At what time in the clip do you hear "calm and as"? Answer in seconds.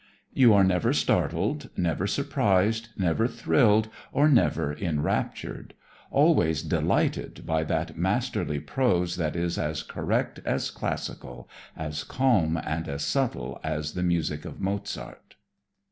12.03-13.03